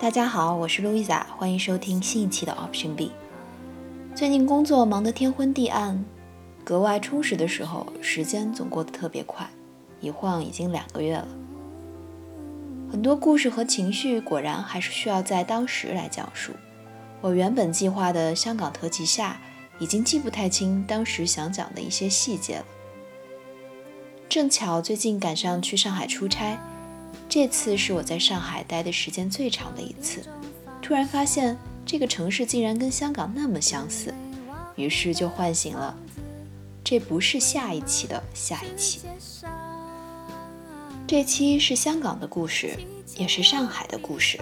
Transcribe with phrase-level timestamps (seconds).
[0.00, 3.10] 大家好，我是路易莎，欢迎收听新一期的 Option B。
[4.14, 6.04] 最近工作忙得天昏地暗，
[6.62, 9.50] 格外充实的时候，时间总过得特别快，
[10.00, 11.26] 一晃已经两个月了。
[12.88, 16.52] 很多故事和情绪果然还是需要在当时来讲述。
[17.20, 19.40] 我原本计划的香港特辑下，
[19.80, 22.64] 已经记不太清当时想讲的一些细节了。
[24.28, 26.56] 正巧最近赶上去上海出差，
[27.28, 30.22] 这次是我在上海待的时间最长的一次。
[30.80, 34.14] 突然发现这个城市竟然跟香港那么相似，
[34.76, 35.96] 于是就唤醒了
[36.82, 39.00] 这不是下一期的下一期。
[41.06, 42.78] 这期是香港的故事，
[43.16, 44.38] 也是上海的故事。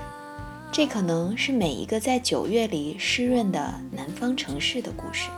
[0.73, 5.29] 这可能是每一个在九月里湿润的南方城市的故事。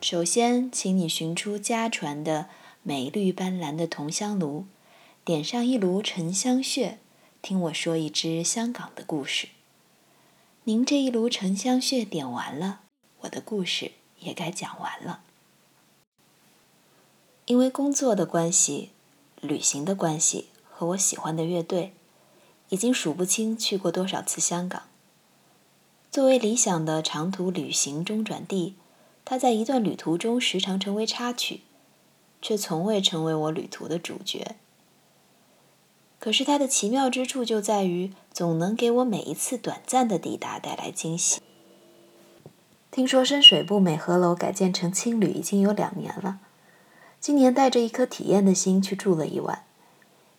[0.00, 2.46] 首先，请你寻出家传的
[2.82, 4.66] 美绿斑斓的铜香炉，
[5.24, 6.98] 点上一炉沉香屑，
[7.40, 9.50] 听我说一支香港的故事。
[10.64, 12.80] 您这一炉沉香屑点完了，
[13.20, 15.22] 我的故事也该讲完了。
[17.44, 18.90] 因为工作的关系、
[19.40, 21.92] 旅行的关系和我喜欢的乐队，
[22.70, 24.82] 已经数不清去过多少次香港。
[26.10, 28.74] 作为理想的长途旅行中转地，
[29.24, 31.60] 它在一段旅途中时常成为插曲，
[32.40, 34.56] 却从未成为我旅途的主角。
[36.22, 41.40] 可是它的奇妙之处就在于，总能给我每一次短暂的抵达带来惊喜。
[42.92, 46.38] 听说深水埗美和楼改建成青旅已经有两年了，
[47.18, 49.64] 今年带着一颗体验的心去住了一晚，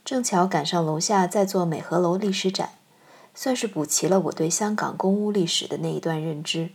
[0.05, 2.75] 正巧赶上楼下在做美和楼历史展，
[3.35, 6.69] 算是补齐了我对香港公屋历史的那一段认知。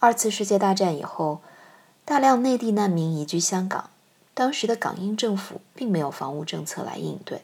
[0.00, 1.40] 二次世界大战以后，
[2.04, 3.88] 大量内地难民移居香港，
[4.34, 7.40] 当时的港英政府并没有房屋政策来应对。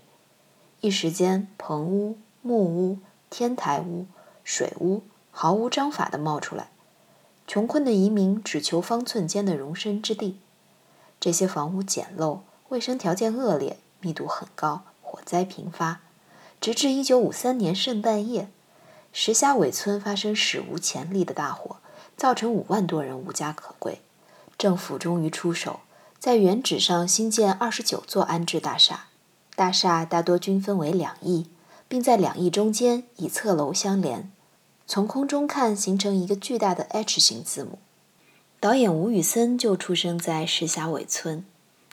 [0.82, 2.98] 一时间，棚屋、木屋、
[3.30, 4.06] 天台屋、
[4.42, 6.70] 水屋毫无章法地冒出来，
[7.46, 10.40] 穷困的移民只求方寸间的容身之地。
[11.20, 12.40] 这些房屋简陋，
[12.70, 16.00] 卫生条件恶劣，密度很高，火灾频发。
[16.60, 18.48] 直至1953年圣诞夜，
[19.12, 21.76] 石峡尾村发生史无前例的大火，
[22.16, 24.02] 造成五万多人无家可归。
[24.58, 25.78] 政府终于出手，
[26.18, 29.04] 在原址上新建29座安置大厦。
[29.54, 31.46] 大厦大多均分为两翼，
[31.86, 34.32] 并在两翼中间以侧楼相连，
[34.86, 37.78] 从空中看形成一个巨大的 H 型字母。
[38.58, 41.44] 导演吴宇森就出生在石峡尾村，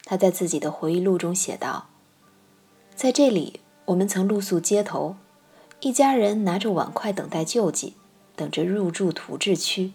[0.04, 1.88] 他在自己的回忆录中写道
[2.94, 5.16] ：“在这里，我们曾露宿街头，
[5.80, 7.94] 一家人拿着碗筷等待救济，
[8.36, 9.92] 等着入住土质区。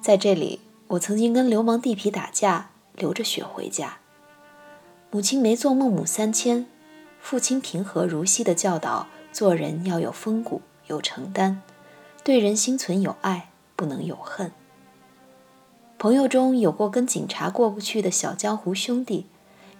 [0.00, 3.98] 在这里，我曾经跟流氓地痞打架，流着血回家。”
[5.14, 6.64] 母亲没做孟母三迁，
[7.20, 11.58] 父亲平和如昔的教导：做人要有风骨，有承担，
[12.24, 14.50] 对人心存有爱，不能有恨。
[15.98, 19.26] 朋友中有过跟警察过不去的小江湖兄弟，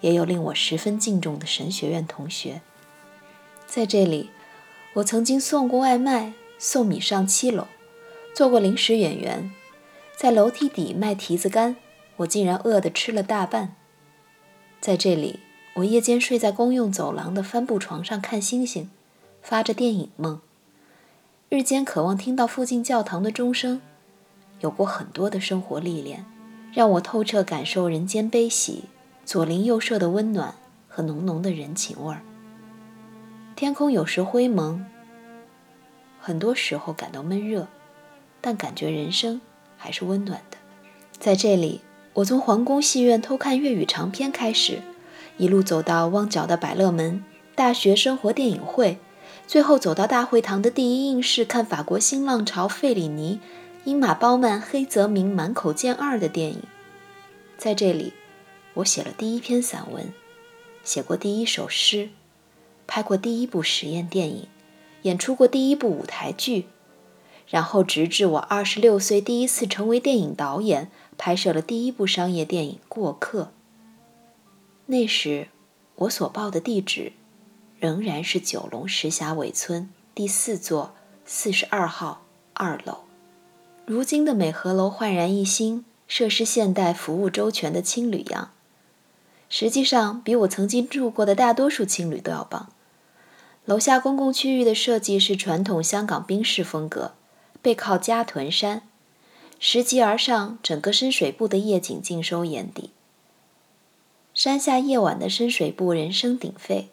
[0.03, 2.61] 也有令我十分敬重的神学院同学。
[3.67, 4.29] 在这里，
[4.97, 7.69] 我曾经送过外卖，送米上七楼，
[8.35, 9.51] 做过临时演员，
[10.15, 11.77] 在楼梯底卖提子干，
[12.17, 13.77] 我竟然饿得吃了大半。
[14.83, 15.39] 在这里，
[15.75, 18.91] 我夜间睡在公用走廊的帆布床上看星星，
[19.41, 20.41] 发着电影梦。
[21.49, 23.81] 日间渴望听到附近教堂的钟声，
[24.59, 26.27] 有过很多的生活历练，
[26.73, 28.87] 让我透彻感受人间悲喜、
[29.25, 30.57] 左邻右舍的温暖
[30.89, 32.21] 和浓浓的人情味儿。
[33.55, 34.85] 天空有时灰蒙，
[36.21, 37.69] 很多时候感到闷热，
[38.41, 39.41] 但感觉人生
[39.77, 40.59] 还是温暖的。
[41.21, 41.83] 在这里。
[42.15, 44.83] 我从皇宫戏院偷看粤语长片开始，
[45.39, 47.25] 一路走到旺角的百乐门
[47.55, 48.99] 大学生活电影会，
[49.47, 53.41] 最后走到大会堂的第一映室看法国新浪潮费里尼、
[53.85, 56.63] 英马褒曼、黑泽明满口见二的电影。
[57.57, 58.13] 在这里，
[58.75, 60.13] 我写了第一篇散文，
[60.85, 62.11] 写过第一首诗，
[62.87, 64.49] 拍过第一部实验电影，
[65.03, 66.67] 演出过第一部舞台剧，
[67.49, 70.91] 然后直至我二十六岁第一次成为电影导演。
[71.25, 73.43] 拍摄了第一部商业电影《过客》。
[74.87, 75.47] 那时，
[75.95, 77.13] 我所报的地址
[77.79, 82.25] 仍然是九龙石峡尾村第四座四十二号
[82.55, 83.03] 二楼。
[83.87, 88.51] 如今的美和楼焕然一新，设施现代，服务周全的青旅样，
[89.49, 92.73] 实际上比我曾经住过的大多数青旅都要棒。
[93.65, 97.13] 楼下公共区域的设计是传统香港宾式风格，
[97.63, 98.83] 背靠嘉屯山，
[99.65, 102.91] 拾级而上，整个深水埗的夜景尽收眼底。
[104.35, 106.89] 山下夜晚的深水埗人声鼎沸，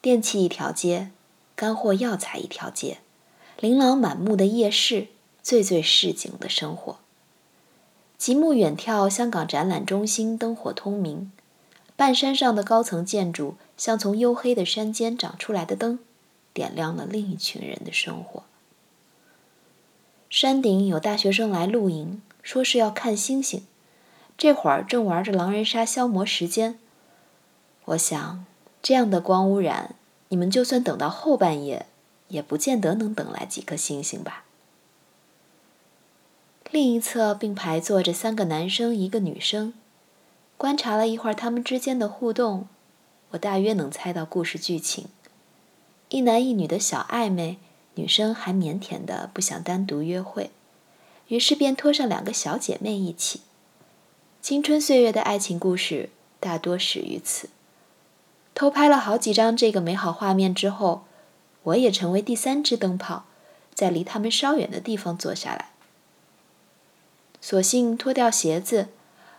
[0.00, 1.12] 电器一条街，
[1.54, 2.98] 干货药材一条街，
[3.60, 5.06] 琳琅满目的夜市，
[5.44, 6.98] 最最市井的生活。
[8.18, 11.30] 极目远眺，香港展览中心灯火通明。
[11.94, 16.00] 半山上的高层建筑，像从黝黑的山间长出来的灯，
[16.52, 18.42] 点亮了另一群人的生活。
[20.32, 23.66] 山顶有大学生来露营，说是要看星星，
[24.38, 26.78] 这会儿正玩着狼人杀消磨时间。
[27.84, 28.46] 我想，
[28.80, 29.94] 这样的光污染，
[30.30, 31.84] 你们就算等到后半夜，
[32.28, 34.44] 也不见得能等来几颗星星吧。
[36.70, 39.74] 另一侧并排坐着三个男生，一个女生。
[40.56, 42.66] 观察了一会儿他们之间的互动，
[43.32, 45.08] 我大约能猜到故事剧情：
[46.08, 47.58] 一男一女的小暧昧，
[47.94, 50.50] 女生还腼腆的不想单独约会，
[51.28, 53.42] 于是便拖上两个小姐妹一起。
[54.40, 56.10] 青春岁月的爱情故事
[56.40, 57.48] 大多始于此。
[58.54, 61.04] 偷拍了好几张这个美好画面之后，
[61.62, 63.24] 我也成为第三只灯泡，
[63.74, 65.70] 在离他们稍远的地方坐下来，
[67.40, 68.88] 索性脱掉鞋子。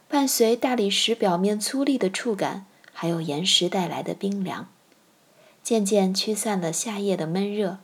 [0.09, 4.69] 伴随大理石表面粗粝的触感，还有岩石带来的冰凉，
[5.63, 7.79] 渐渐驱散了夏夜的闷热。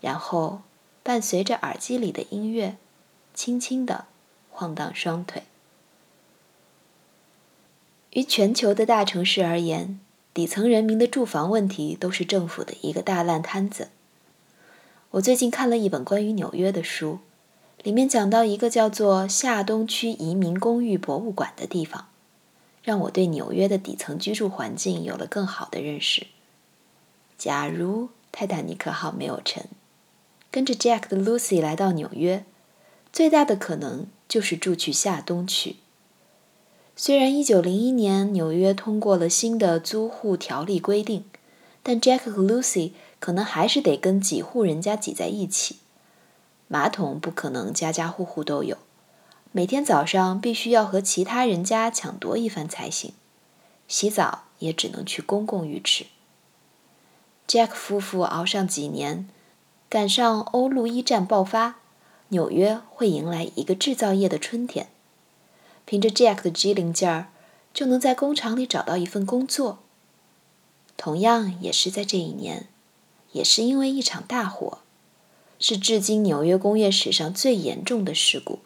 [0.00, 0.62] 然后，
[1.02, 2.76] 伴随着耳机里的音乐，
[3.34, 4.06] 轻轻地
[4.50, 5.42] 晃荡双腿。
[8.10, 10.00] 于全球的大城市而言，
[10.32, 13.88] 底层人民的住房问题都是政府的一个大烂摊子。
[15.12, 17.20] 我最近看了一本关于纽约的书。
[17.82, 22.08] 里面讲到一个叫做下东区移民公寓博物馆的地方，
[22.82, 26.26] 让我对纽约的底层居住环境有了更好的认识。
[27.38, 29.68] 假如泰坦尼克号没有沉，
[30.56, 32.46] 跟着 Jack 的 Lucy 来到纽约，
[33.12, 35.76] 最大的可能就是住去下东区。
[36.96, 41.26] 虽然1901年纽约通过了新的租户条例规定，
[41.82, 45.76] 但 Jack 和 Lucy 可能还是得跟几户人家挤在一起。
[46.68, 48.78] 马桶不可能家家户户都有，
[49.52, 53.12] 每天早上必须要和其他人家抢夺一番才行。
[53.86, 56.06] 洗澡也只能去公共浴池。
[57.46, 59.28] Jack 夫妇熬上几年，
[59.88, 61.76] 赶上欧陆一战爆发，
[62.28, 64.88] 纽约会迎来一个制造业的春天。
[65.84, 67.28] 凭着 Jack 的机灵劲儿，
[67.72, 69.78] 就能在工厂里找到一份工作。
[70.96, 72.68] 同样也是在这一年，
[73.32, 74.78] 也是因为一场大火。
[75.58, 78.58] 是至今纽约工业史上最严重的事故，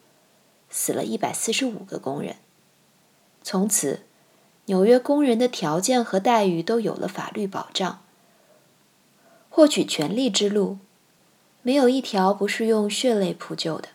[0.69, 2.37] 死了一百四十五个工人。
[3.45, 4.01] 从此，
[4.65, 8.03] 纽约工人的条件和待遇都有了法律保障。
[9.49, 10.79] 获取权利之路，
[11.63, 13.89] 没有一条不是用血泪铺就的。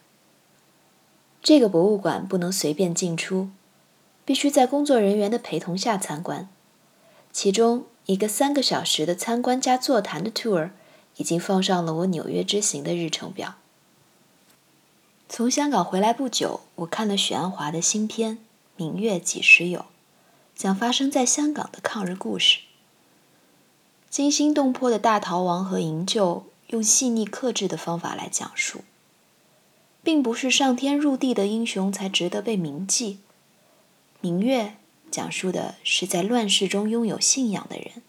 [1.41, 3.49] 这个博物馆不能随便进出，
[4.23, 6.49] 必须在工作人员的陪同下参观。
[7.31, 10.71] 其中一个三个小时的参观加座谈的 tour。
[11.17, 13.55] 已经放上了我纽约之行的日程表。
[15.29, 18.33] 从香港回来不久，我看了许鞍华的新片
[18.75, 19.79] 《明月几时有》，
[20.57, 22.59] 讲发生在香港的抗日故事。
[24.09, 28.83] 惊心动魄的大逃亡和营救，用细腻克制的方法来讲述，
[30.03, 33.13] 并不是上天入地的英雄才值得被铭记。
[34.21, 34.63] 《明月》
[35.11, 38.01] 讲述的是在乱世中拥有信仰的人，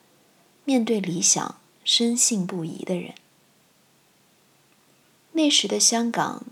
[0.65, 1.57] 面对理想。
[1.89, 3.15] 深信不疑的人。
[5.35, 6.45] 那时的香港，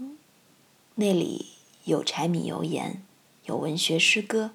[0.95, 1.47] 那里
[1.87, 3.03] 有柴米油盐，
[3.47, 4.53] 有文学诗歌。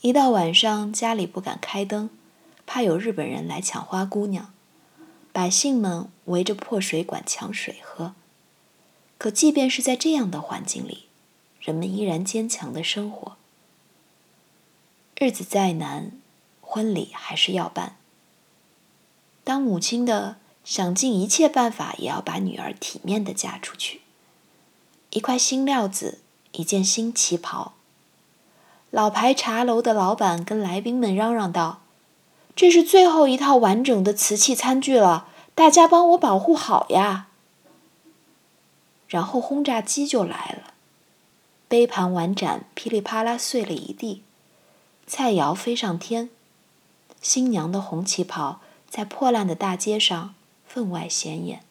[0.00, 2.10] 一到晚上，家里不敢开灯，
[2.66, 4.52] 怕有日本人来抢花姑娘。
[5.40, 8.12] 百姓们围着破水管抢水喝。
[9.16, 11.06] 可即便是在这样的环境里，
[11.62, 13.38] 人们依然坚强的生活。
[15.16, 16.12] 日子再难，
[16.60, 17.96] 婚礼还是要办。
[19.42, 24.02] 当母亲的想尽一切办法，也要把女儿体面的嫁出去。
[25.08, 26.18] 一块新料子，
[26.52, 27.72] 一件新旗袍。
[28.90, 31.80] 老牌茶楼的老板跟来宾们嚷嚷道
[32.54, 37.28] ：“这是最后一套完整的瓷器餐具了，大家帮我保护好呀！”
[39.08, 40.74] 然后轰炸机就来了，
[41.68, 44.22] 杯盘碗盏噼里啪啦碎了一地。
[45.06, 46.30] 菜肴飞上天，
[47.20, 50.34] 新娘的红旗袍在破烂的大街上
[50.66, 51.62] 分外显眼。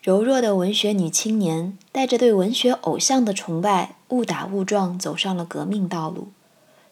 [0.00, 6.28] 柔弱的文学女青年带着对文学偶像的崇拜，误打误撞走上了革命道路，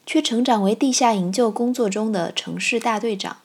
[0.04, 3.38] 却成长为地下营救工作中的城市大队长。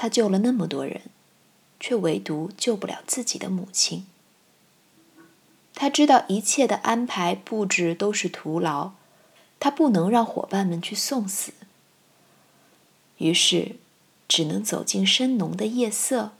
[0.00, 1.00] 他救了那么多人，
[1.80, 4.06] 却唯独救不了自己的母亲。
[5.74, 8.92] 他知道一切的安排布置都是徒劳，
[9.58, 11.52] 他不能让伙伴们去送死，
[13.16, 13.74] 于是
[14.28, 16.30] 只能走进深浓的夜色，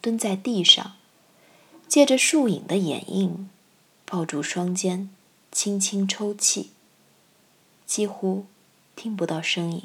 [0.00, 0.96] 蹲在地上。
[1.86, 3.48] 借着树影的掩映，
[4.04, 5.08] 抱住双肩，
[5.52, 6.70] 轻轻抽泣，
[7.86, 8.46] 几乎
[8.96, 9.84] 听不到声音，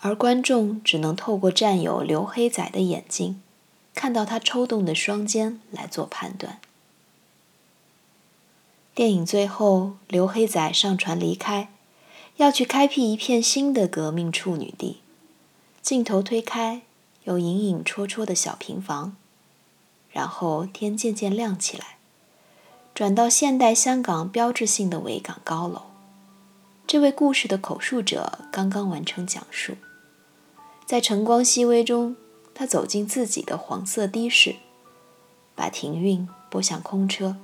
[0.00, 3.42] 而观众只能透过战友刘黑仔的眼睛，
[3.94, 6.60] 看到他抽动的双肩来做判断。
[8.94, 11.68] 电影最后，刘黑仔上船离开，
[12.36, 15.00] 要去开辟一片新的革命处女地。
[15.82, 16.82] 镜头推开，
[17.24, 19.16] 有隐隐绰绰的小平房。
[20.10, 21.98] 然后天渐渐亮起来，
[22.94, 25.82] 转到现代香港标志性的维港高楼。
[26.86, 29.74] 这位故事的口述者刚刚完成讲述，
[30.88, 32.16] 在晨光熹微中，
[32.54, 34.56] 他走进自己的黄色的士，
[35.54, 37.36] 把停运拨向空车。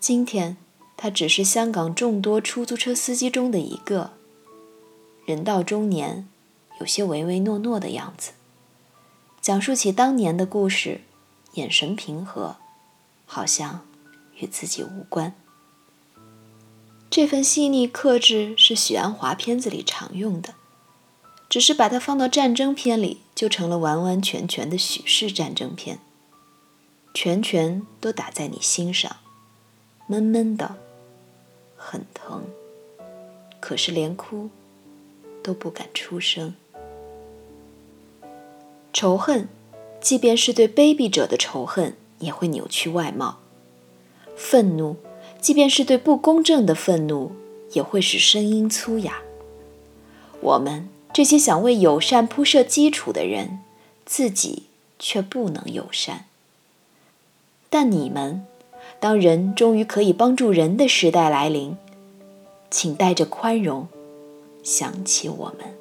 [0.00, 0.56] 今天，
[0.96, 4.10] 他只是香港众多出租车司机中的一个，
[5.24, 6.26] 人到中年，
[6.80, 8.32] 有些唯唯诺诺的样子，
[9.40, 11.02] 讲述起当年的故事。
[11.52, 12.56] 眼神平和，
[13.26, 13.86] 好像
[14.40, 15.34] 与自己无关。
[17.08, 20.54] 这份细腻克制是许鞍华片子里常用的，
[21.50, 25.98] 只是把它放到战争片里，就成了完完全全的许氏战争片。
[27.12, 29.16] 拳拳都打在你心上，
[30.06, 30.76] 闷闷的，
[31.76, 32.44] 很疼，
[33.60, 34.48] 可是连哭
[35.42, 36.54] 都不敢出声。
[38.94, 39.46] 仇恨。
[40.00, 43.36] 即便是对卑鄙者的仇恨，也会扭曲外貌；
[44.34, 44.96] 愤怒，
[45.42, 47.32] 即便是对不公正的愤怒，
[47.72, 49.20] 也会使声音粗哑。
[50.40, 53.60] 我们这些想为友善铺设基础的人，
[54.06, 54.64] 自己
[54.98, 56.26] 却不能友善。
[57.68, 58.46] 但你们，
[58.98, 61.76] 当人终于可以帮助人的时代来临，
[62.70, 63.88] 请带着宽容
[64.62, 65.74] 想起我们。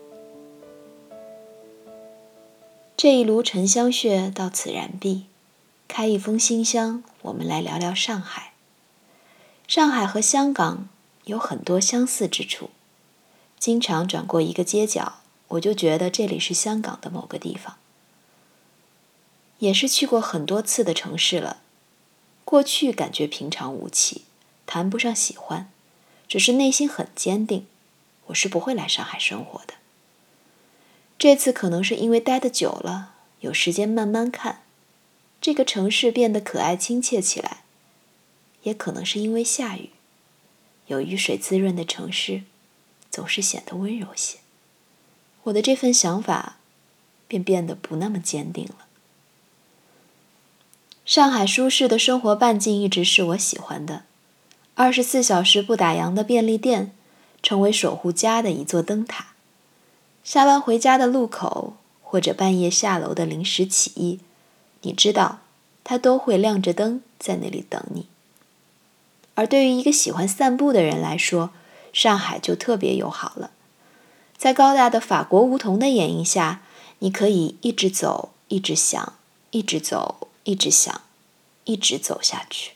[2.97, 5.25] 这一炉沉香屑到此燃毕，
[5.87, 8.53] 开一封信箱，我们来聊聊上海。
[9.67, 10.89] 上海和香港
[11.25, 12.71] 有很多相似之处，
[13.57, 15.18] 经常转过一个街角，
[15.49, 17.77] 我就觉得这里是香港的某个地方。
[19.59, 21.61] 也是去过很多次的城市了，
[22.45, 24.23] 过去感觉平常无奇，
[24.65, 25.69] 谈不上喜欢，
[26.27, 27.67] 只是内心很坚定，
[28.27, 29.73] 我是不会来上海生活的。
[31.17, 34.63] 这次可能是因为待得久了，有时间慢慢看，
[35.41, 37.63] 这个城市变得可爱亲切起来；
[38.63, 39.89] 也可能是因为下雨，
[40.87, 42.43] 有雨水滋润的城市，
[43.11, 44.37] 总是显得温柔些。
[45.49, 46.57] 我的这份想法，
[47.27, 48.85] 便变得不那么坚定了。
[51.05, 54.03] 上海舒适的生活半径一直是我喜欢的，
[54.75, 56.91] 二十四小时不打烊的便利店，
[57.41, 59.27] 成为守护家的一座灯塔。
[60.23, 64.19] 下班回家的路口，或者半夜下楼的临时起意，
[64.81, 65.39] 你知道，
[65.83, 68.07] 它都会亮着灯在那里等你。
[69.33, 71.49] 而对于一个喜欢散步的人来说，
[71.91, 73.51] 上海就特别友好了。
[74.39, 76.61] 在高大的法国梧桐的掩映下，
[76.99, 79.13] 你可以一直走，一直想，
[79.51, 81.01] 一直走，一直想，
[81.65, 82.71] 一直走下去。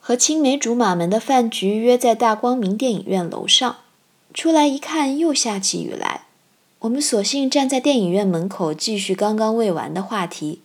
[0.00, 3.76] 和青梅竹马们的饭局约在大光明电影院楼上。
[4.34, 6.22] 出来一看，又下起雨来。
[6.80, 10.60] 我们索性站在电影院门口，继续刚刚未完的话题。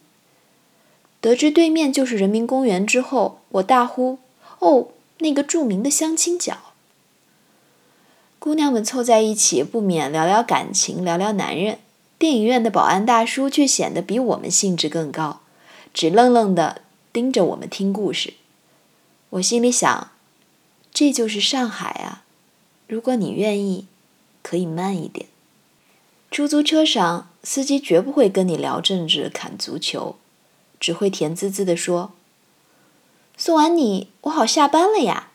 [1.22, 4.18] 得知对面就是人民公园之后，我大呼
[4.58, 4.88] ：“哦，
[5.20, 6.58] 那个著名的相亲角！”
[8.42, 11.78] 姑娘们凑在一起，不免聊聊感情，聊聊男人。
[12.18, 15.42] 电影院的保安大叔却显得比我们兴致更高，
[15.94, 16.82] 直愣愣地
[17.14, 18.34] 盯着我们听故事。
[19.30, 20.10] 我心里想：
[20.92, 22.24] 这就是上海啊！
[22.88, 23.86] 如果你愿意，
[24.42, 25.28] 可以慢一点。
[26.32, 30.16] 出租车上，司机绝不会跟你聊政治、砍足球，
[30.80, 32.14] 只会甜滋滋地说
[33.38, 35.30] ：“送完你，我好下班了呀，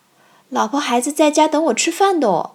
[0.48, 2.54] 老婆孩子在家等我吃饭的哦。”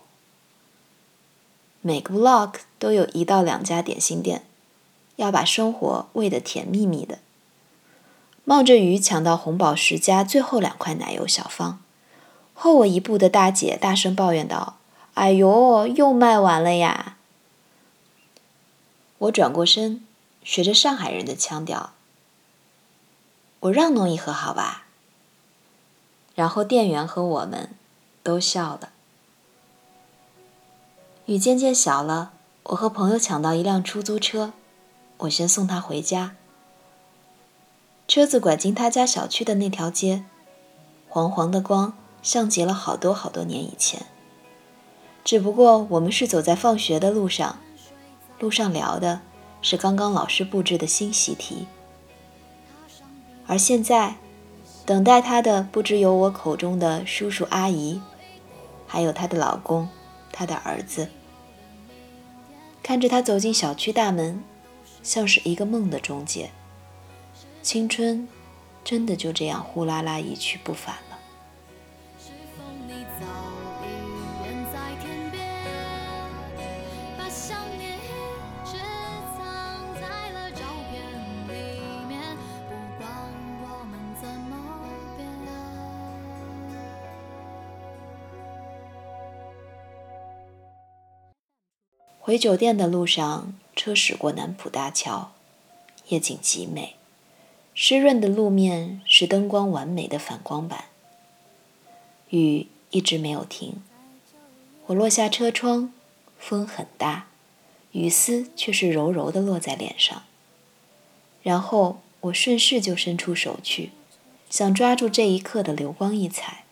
[1.81, 4.45] 每个 vlog 都有一到两家点心店，
[5.15, 7.19] 要把生活喂得甜蜜蜜的。
[8.43, 11.81] 冒着雨抢到红宝石家最后两块奶油小方，
[12.53, 14.77] 后我一步的大姐大声抱怨道
[15.15, 17.17] ：“哎呦，又卖完了呀！”
[19.17, 20.05] 我转过身，
[20.43, 21.93] 学着上海人的腔调
[23.61, 24.85] ：“我让弄一盒好吧？”
[26.33, 27.71] 然后店员和我们
[28.23, 28.90] 都笑了。
[31.31, 32.33] 雨渐渐小了，
[32.63, 34.51] 我和朋友抢到一辆出租车，
[35.19, 36.35] 我先送他回家。
[38.05, 40.25] 车子拐进他家小区的那条街，
[41.07, 44.05] 黄黄的光像极了好多好多年以前。
[45.23, 47.59] 只不过我们是走在放学的路上，
[48.38, 49.21] 路上聊的
[49.61, 51.65] 是刚刚老师布置的新习题，
[53.47, 54.17] 而现在，
[54.85, 58.01] 等待他的不只有我口中的叔叔阿姨，
[58.85, 59.88] 还有她的老公，
[60.33, 61.07] 她的儿子。
[62.83, 64.43] 看着他走进小区大门，
[65.03, 66.51] 像是一个梦的终结。
[67.61, 68.27] 青春，
[68.83, 70.95] 真的就这样呼啦啦一去不返
[92.31, 95.33] 回酒店的路上，车驶过南浦大桥，
[96.07, 96.95] 夜景极美。
[97.73, 100.85] 湿润的路面是灯光完美的反光板。
[102.29, 103.83] 雨一直没有停。
[104.85, 105.91] 我落下车窗，
[106.39, 107.27] 风很大，
[107.91, 110.23] 雨丝却是柔柔的落在脸上。
[111.43, 113.91] 然后我顺势就伸出手去，
[114.50, 116.63] 想抓住这一刻的流光溢彩。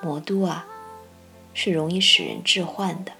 [0.00, 0.66] 魔都啊，
[1.52, 3.12] 是容易使人致幻的。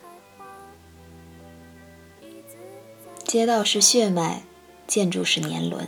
[3.29, 4.41] 街道是血脉，
[4.87, 5.87] 建筑是年轮。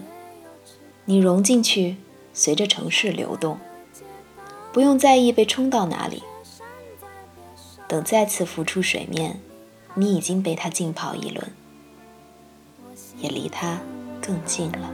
[1.07, 1.97] 你融进去，
[2.35, 3.59] 随着城市流动，
[4.75, 6.23] 不用在意被冲到哪里。
[7.89, 9.41] 等再次浮出水面，
[9.95, 11.51] 你已经被它浸泡一轮，
[13.17, 13.81] 也离它
[14.21, 14.93] 更近了。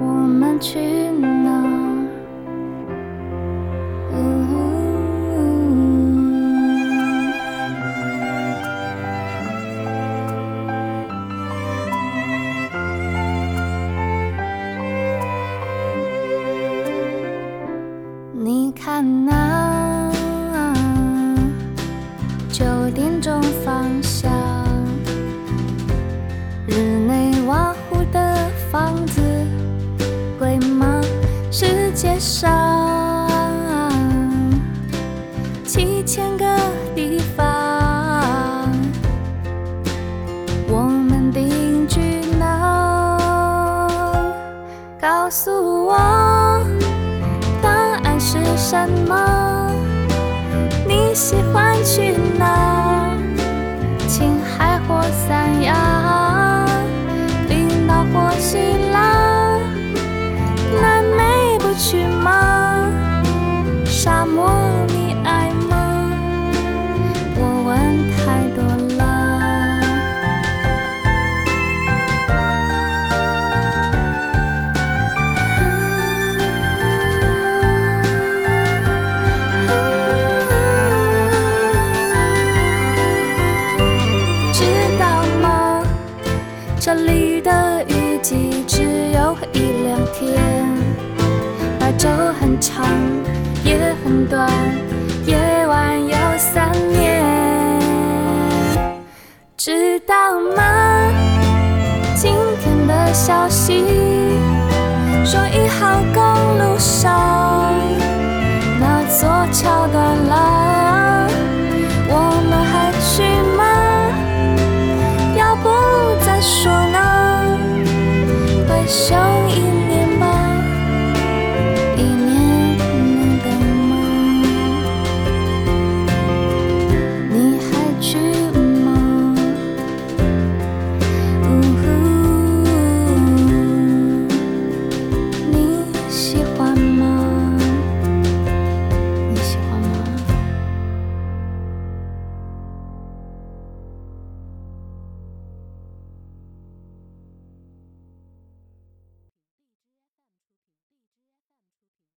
[0.00, 1.87] 我们去哪？
[45.08, 45.96] 告诉我，
[47.62, 48.76] 答案是什
[49.08, 49.72] 么？
[50.86, 53.16] 你喜欢去哪？
[54.06, 56.66] 青海或三亚，
[57.48, 58.58] 冰岛或希
[58.92, 59.58] 腊，
[60.78, 62.57] 南美不去吗？
[92.60, 92.86] 长
[93.64, 94.50] 也很短
[95.26, 97.24] 夜晚有三年。
[99.56, 100.14] 知道
[100.56, 101.02] 吗？
[102.16, 103.84] 今天的消息
[105.24, 106.22] 说一号公
[106.58, 107.37] 路上